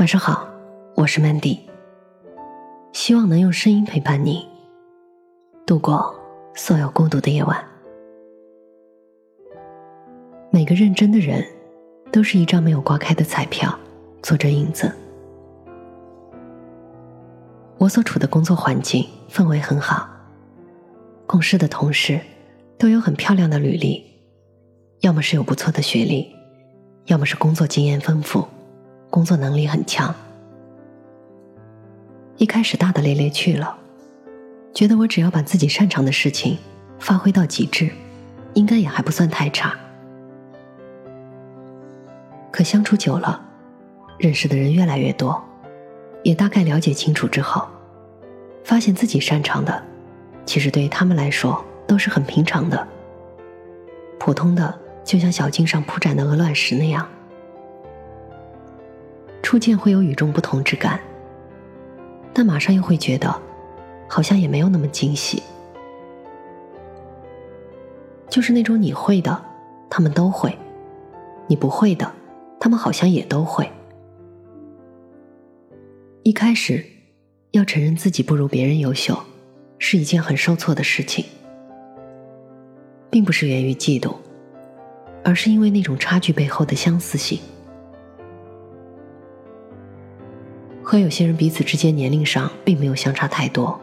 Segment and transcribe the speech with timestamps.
[0.00, 0.48] 晚上好，
[0.94, 1.58] 我是 Mandy，
[2.90, 4.48] 希望能用声音陪伴你
[5.66, 6.18] 度过
[6.54, 7.62] 所有孤独的夜晚。
[10.50, 11.44] 每个认真的人，
[12.10, 13.78] 都是一张没有刮开的彩票，
[14.22, 14.90] 坐着影子。
[17.76, 20.08] 我所处的工作环境氛围很好，
[21.26, 22.18] 共事的同事
[22.78, 24.02] 都有很漂亮的履历，
[25.00, 26.34] 要么是有不错的学历，
[27.04, 28.48] 要么是工作经验丰富。
[29.10, 30.14] 工作能力很强，
[32.36, 33.76] 一开始大大咧咧去了，
[34.72, 36.56] 觉得我只要把自己擅长的事情
[37.00, 37.90] 发挥到极致，
[38.54, 39.76] 应该也还不算太差。
[42.52, 43.40] 可相处久了，
[44.16, 45.42] 认识的人越来越多，
[46.22, 47.66] 也大概了解清楚之后，
[48.62, 49.82] 发现自己擅长的，
[50.46, 52.86] 其实对于他们来说都是很平常的，
[54.20, 54.72] 普通的，
[55.04, 57.04] 就像小径上铺展的鹅卵石那样。
[59.50, 61.00] 初见会有与众不同之感，
[62.32, 63.36] 但马上又会觉得，
[64.08, 65.42] 好像也没有那么惊喜。
[68.28, 69.44] 就是那种你会的，
[69.90, 70.52] 他们都会；
[71.48, 72.12] 你不会的，
[72.60, 73.68] 他们好像也都会。
[76.22, 76.86] 一开始，
[77.50, 79.18] 要承认自己不如别人优秀，
[79.80, 81.24] 是一件很受挫的事情，
[83.10, 84.14] 并不是源于嫉妒，
[85.24, 87.40] 而是因为那种差距背后的相似性。
[90.90, 93.80] 和有些人彼此之间年龄上并没有相差太多，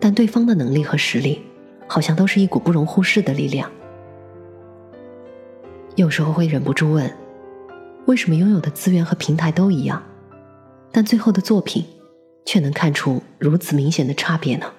[0.00, 1.42] 但对方的能力和实力，
[1.86, 3.70] 好像都是一股不容忽视的力量。
[5.94, 7.14] 有时候会忍不住问：
[8.06, 10.02] 为什么拥有的资源和平台都一样，
[10.90, 11.84] 但最后的作品
[12.46, 14.72] 却能看出如此明显的差别呢？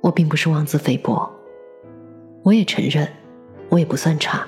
[0.00, 1.28] 我并不是妄自菲薄，
[2.44, 3.08] 我也承认，
[3.68, 4.46] 我也不算差，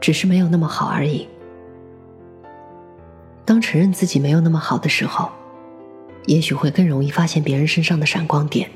[0.00, 1.28] 只是没有那么好而已。
[3.46, 5.30] 当承认自己没有那么好的时候，
[6.26, 8.68] 也许会更容易发现别人身上的闪光点，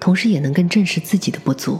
[0.00, 1.78] 同时也能更正视自己的不足，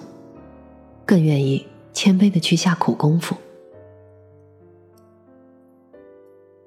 [1.07, 3.35] 更愿意谦卑的去下苦功夫。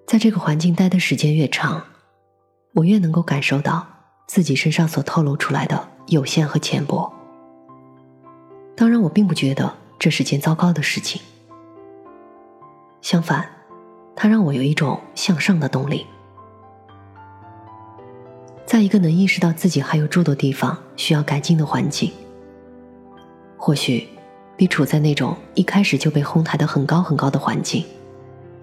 [0.07, 1.83] 在这个环境待的时间越长，
[2.73, 3.85] 我越能够感受到
[4.27, 7.13] 自己身上所透露出来的有限和浅薄。
[8.75, 11.21] 当然，我并不觉得这是件糟糕的事情，
[13.01, 13.54] 相反。
[14.15, 16.05] 它让我有一种向上的动力。
[18.65, 22.11] 在一个能意识到自己还有诸多地方需要改进的环境，
[23.57, 24.07] 或许
[24.57, 27.85] 比处在那种一开始就被哄抬的很高很高的环境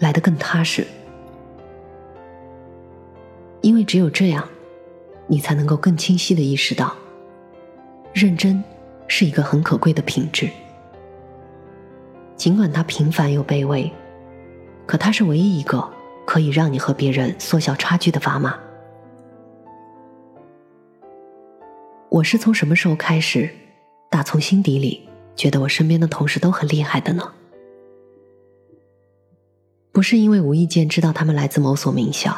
[0.00, 0.86] 来得更踏实。
[3.60, 4.46] 因为只有这样，
[5.28, 6.92] 你才能够更清晰的意识到，
[8.12, 8.62] 认真
[9.06, 10.48] 是一个很可贵的品质，
[12.36, 13.90] 尽管它平凡又卑微。
[14.86, 15.88] 可它是唯一一个
[16.26, 18.58] 可以让你和别人缩小差距的砝码。
[22.08, 23.48] 我是从什么时候开始，
[24.10, 27.32] 打从心底里觉得我身边的同事都很厉害的呢？
[29.92, 32.36] 不是因为无意间知道他们来自某所名校，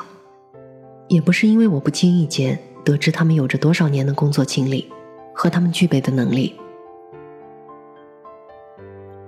[1.09, 4.89] 也不是因为我不经意间得知他们有着多少年的工作经历
[5.35, 6.55] 和他们具备的能力，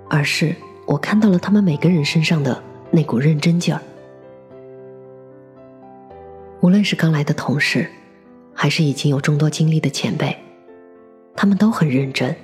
[0.09, 0.55] 而是
[0.85, 2.63] 我看到了他们每个人身上的。
[2.89, 3.81] 那股认真劲儿，
[6.61, 7.87] 无论是刚来的同事，
[8.53, 10.35] 还是已经有众多经历的前辈，
[11.35, 12.35] 他们都很认真。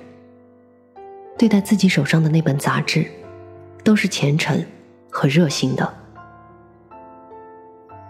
[1.36, 3.04] 对待自己手上的那本杂志，
[3.82, 4.64] 都是虔诚
[5.10, 5.92] 和热心的。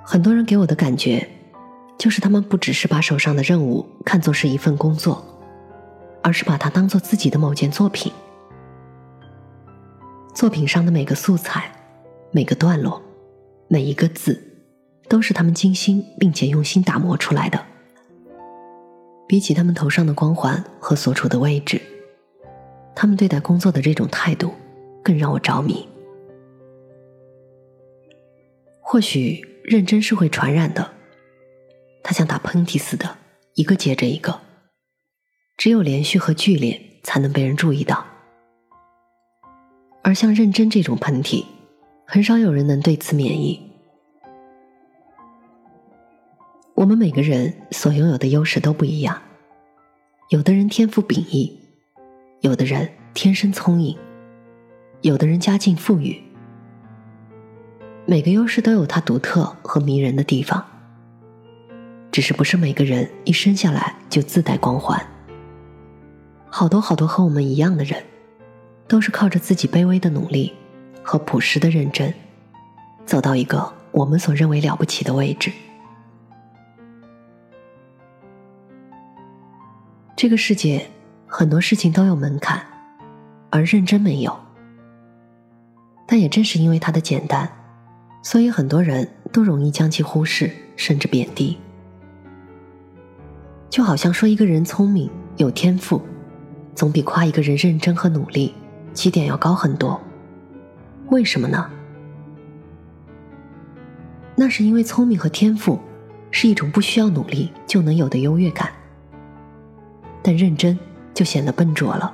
[0.05, 1.27] 很多人给我的感觉，
[1.97, 5.25] 就是他们不只是把手上的任务看作是一份工作，
[6.23, 8.13] 而是把它当做自己的某件作品。
[10.35, 11.71] 作品上的每个素材。
[12.35, 13.01] 每个段落，
[13.69, 14.43] 每一个字，
[15.09, 17.65] 都是他们精心并且用心打磨出来的。
[19.29, 21.81] 比起他们头上的光环和所处的位置，
[22.93, 24.53] 他们对待工作的这种态度，
[25.05, 25.89] 更让我着迷。
[28.81, 30.91] 或许认真是会传染的，
[32.03, 33.17] 它像打喷嚏似的，
[33.55, 34.41] 一个接着一个，
[35.57, 38.05] 只有连续和剧烈才能被人注意到。
[40.03, 41.45] 而像认真这种喷嚏。
[42.07, 43.61] 很少有人能对此免疫。
[46.75, 49.21] 我们每个人所拥有的优势都不一样，
[50.29, 51.59] 有的人天赋秉异，
[52.41, 53.97] 有的人天生聪颖，
[55.01, 56.23] 有的人家境富裕。
[58.07, 60.63] 每个优势都有它独特和迷人的地方，
[62.13, 65.01] 只是不是每个人一生下来就自带光环。
[66.47, 68.05] 好多好多和我们一样的人，
[68.87, 70.53] 都是靠着自己卑微的努力。
[71.05, 72.13] 和朴实的认真，
[73.05, 75.53] 走到一个我们所认为了不起的位置。
[80.17, 80.89] 这个世界
[81.27, 82.65] 很多事情都有门槛，
[83.51, 84.35] 而认真没有。
[86.07, 87.51] 但也正是因为它的简单，
[88.23, 91.59] 所以很多人都容易将其忽视，甚至贬低。
[93.69, 96.01] 就好像说一个人聪明有天赋，
[96.75, 98.55] 总比夸一个人认真和努力
[98.95, 100.01] 起点要高很多。
[101.11, 101.71] 为什么呢？
[104.37, 105.79] 那是因为聪明和天赋
[106.31, 108.73] 是一种不需要努力就能有的优越感。
[110.23, 110.79] 但认真
[111.13, 112.13] 就显得笨拙了，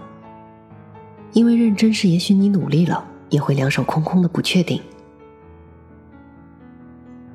[1.32, 4.82] 因为认真是也许你努力了也会两手空空的不确定。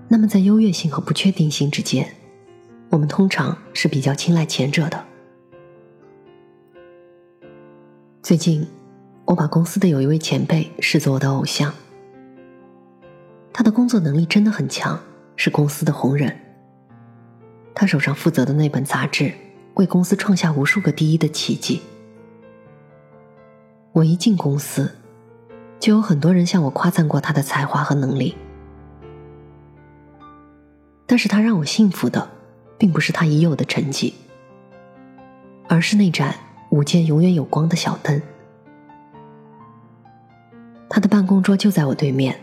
[0.08, 2.08] 那么在优越性和不确定性之间，
[2.90, 5.04] 我们通常是比较青睐前者的。
[8.22, 8.68] 最近，
[9.26, 11.74] 我把公司的有一位前辈视作我的偶像，
[13.52, 15.00] 他的工作能力真的很强，
[15.36, 16.36] 是公司的红人。
[17.74, 19.34] 他手上负责的那本杂志。
[19.76, 21.82] 为公司创下无数个第一的奇迹。
[23.92, 24.96] 我一进公司，
[25.82, 28.38] 就有很多人向我夸赞过他的才华和能力。
[31.06, 32.30] 但是他让我幸福的，
[32.78, 34.14] 并不是他已有的成绩，
[35.68, 36.34] 而是那盏
[36.70, 38.22] 午间永远有光的小灯。
[40.96, 42.40] 他的办公桌就在我对面。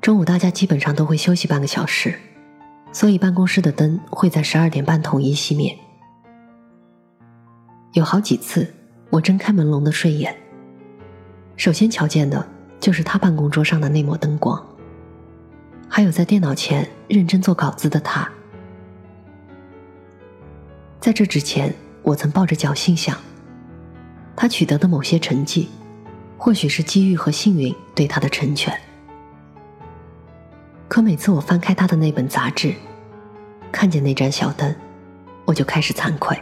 [0.00, 2.18] 中午大家基本上都会休息半个小时，
[2.92, 5.78] 所以办公室的灯会在十二点半统一熄灭。
[7.92, 8.66] 有好几次，
[9.10, 10.34] 我睁开朦胧的睡眼，
[11.58, 12.48] 首先瞧见的
[12.80, 14.58] 就是他办公桌上的那抹灯光，
[15.90, 18.26] 还有在电脑前认真做稿子的他。
[20.98, 23.14] 在这之前，我曾抱着侥幸想，
[24.34, 25.68] 他取得的某些成绩，
[26.42, 28.74] 或许是机遇和幸运对他的成全。
[30.88, 32.74] 可每次我翻开他的那本杂志，
[33.70, 34.74] 看见那盏小灯，
[35.44, 36.34] 我就开始惭愧。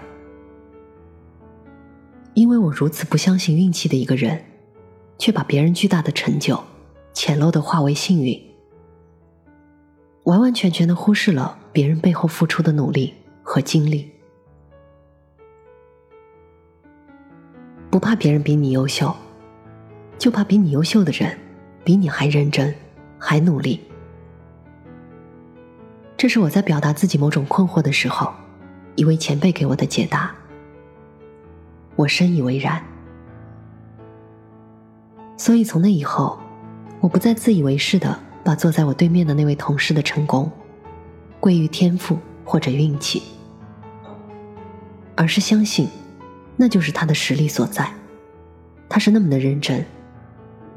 [2.34, 4.44] 因为我如此不相信运气的一个人，
[5.18, 6.62] 却把别人巨大的成就
[7.12, 8.40] 浅陋的化为幸运，
[10.22, 13.12] 完完全全的忽视了别人背后付出的努力
[13.42, 14.12] 和精力。
[17.90, 19.12] 不怕别人比你优秀，
[20.18, 21.38] 就怕比你优秀的人
[21.84, 22.74] 比你还认真，
[23.18, 23.80] 还努力。
[26.16, 28.32] 这是我在表达自己某种困惑的时候，
[28.96, 30.34] 一位前辈给我的解答。
[31.94, 32.82] 我深以为然，
[35.36, 36.38] 所以从那以后，
[37.00, 40.50] 我不再自以为是的把坐在我对面的那位同事的成功
[41.38, 43.22] 归于天赋或者运气，
[45.14, 45.88] 而是相信
[46.56, 47.88] 那就是他的实力所在。
[48.88, 49.84] 他是那么的认真，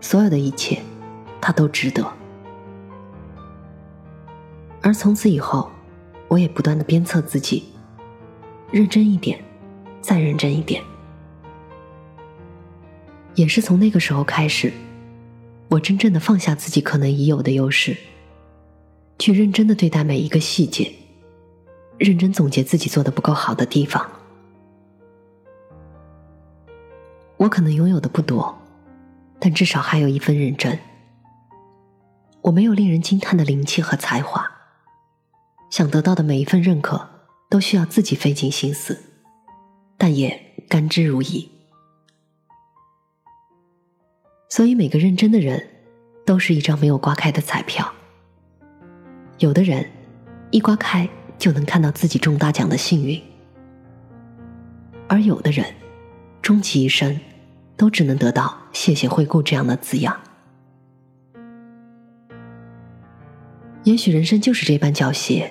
[0.02, 0.82] 所有的一切
[1.40, 2.06] 他都值得。
[4.82, 5.72] 而从此以后，
[6.28, 7.64] 我也不断的鞭策自己，
[8.72, 9.40] 认真一点，
[10.02, 10.84] 再认真一点。
[13.36, 14.74] 也是从那个时候开始，
[15.70, 17.96] 我真正的放下自己可能已有的优势，
[19.20, 20.92] 去认真的对待每一个细节，
[21.98, 24.06] 认真总结自己做的不够好的地方。
[27.38, 28.61] 我可能拥有的不多，
[29.42, 30.80] 但至少还有一份认真。
[32.44, 34.50] 我没有令人惊叹的灵气和才华，
[35.70, 37.10] 想得到的每一份认可
[37.50, 39.02] 都需要自己费尽心思，
[39.98, 41.50] 但也甘之如饴。
[44.50, 45.68] 所以，每个认真的人，
[46.26, 47.92] 都是一张没有刮开的彩票。
[49.40, 49.90] 有的人
[50.52, 53.20] 一刮开就能看到自己中大奖的幸运，
[55.08, 55.66] 而有的人
[56.42, 57.20] 终其一生
[57.76, 60.20] 都只能得到“谢谢惠顾”这样的字样。
[63.84, 65.50] 也许人生就是这般狡黠，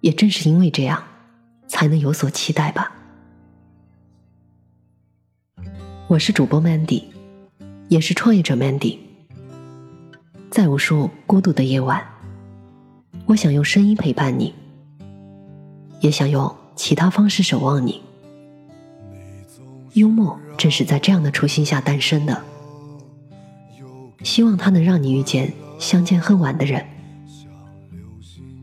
[0.00, 1.02] 也正是因为这样，
[1.68, 2.92] 才能有所期待吧。
[6.08, 7.04] 我是主播 Mandy。
[7.88, 8.96] 也是创业者 Mandy，
[10.50, 12.02] 在无数孤独的夜晚，
[13.26, 14.54] 我想用声音陪伴你，
[16.00, 18.00] 也想用其他方式守望你。
[19.92, 22.42] 幽默正是在这样的初心下诞生的，
[24.22, 26.86] 希望它能让你遇见相见恨晚的人，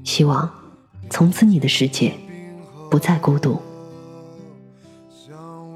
[0.04, 0.50] 希望
[1.10, 2.14] 从此你的世界
[2.90, 3.62] 不再孤独。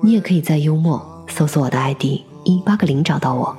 [0.01, 2.03] 你也可以在幽默搜索我的 ID。
[2.45, 3.55] 一八个零找到我。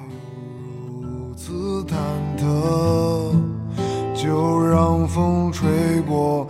[4.15, 6.47] 就让风吹过，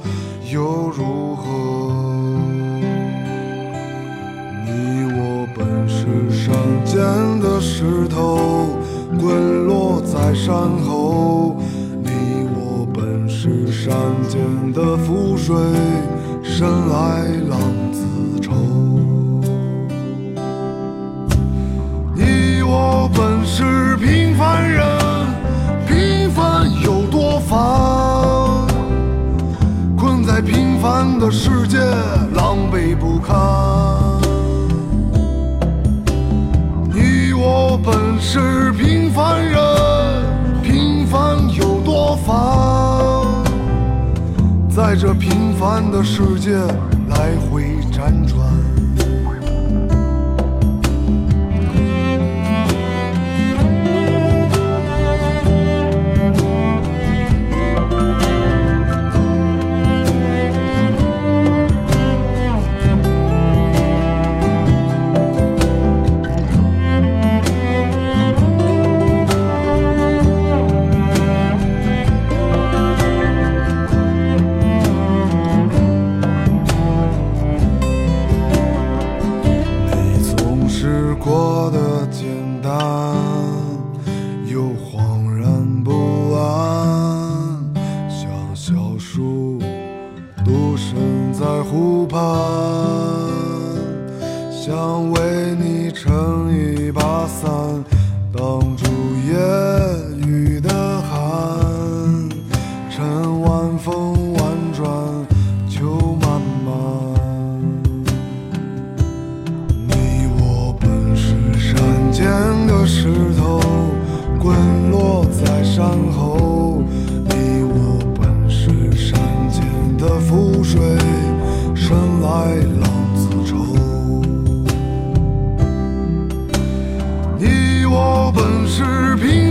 [0.52, 1.83] 又如何？
[10.44, 11.56] 山，后，
[12.02, 12.10] 你
[12.54, 13.96] 我本是山
[14.28, 14.38] 间
[14.74, 15.56] 的浮水，
[16.42, 17.24] 生来
[45.94, 46.50] 的世界
[47.08, 47.73] 来回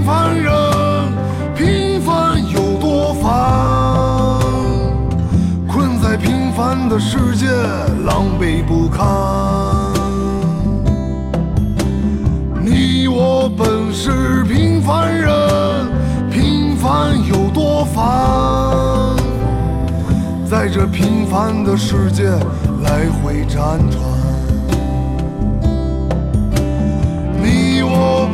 [0.06, 0.52] 凡人，
[1.56, 3.32] 平凡有多烦？
[5.68, 7.48] 困在平凡的世界，
[8.06, 9.06] 狼狈不堪。
[12.62, 15.32] 你我本是平凡人，
[16.30, 19.16] 平凡有多烦？
[20.46, 22.30] 在这平凡的世界
[22.84, 24.33] 来回辗转。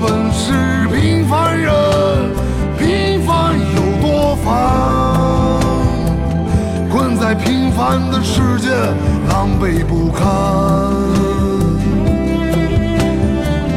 [0.01, 1.73] 本是平凡人，
[2.77, 4.47] 平凡有多烦？
[6.89, 8.69] 困在平凡的世界，
[9.27, 10.25] 狼狈不堪。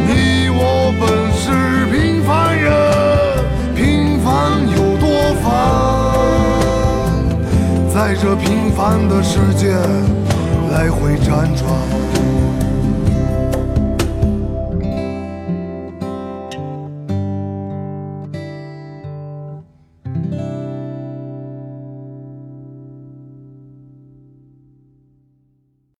[0.07, 1.03] 你我本
[1.35, 1.51] 是
[1.91, 2.71] 平凡人，
[3.75, 5.45] 平凡有多烦？
[7.93, 9.75] 在这平凡的世界
[10.71, 12.12] 来回辗转。